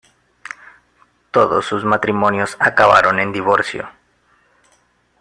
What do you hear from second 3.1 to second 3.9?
en divorcio.